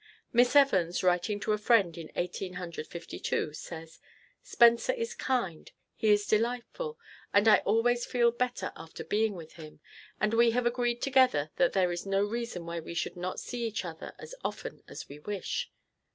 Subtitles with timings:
[0.33, 3.99] Miss Evans, writing to a friend in Eighteen Hundred Fifty two, says,
[4.41, 6.97] "Spencer is kind, he is delightful,
[7.31, 9.79] and I always feel better after being with him,
[10.19, 13.63] and we have agreed together that there is no reason why we should not see
[13.67, 15.69] each other as often as we wish."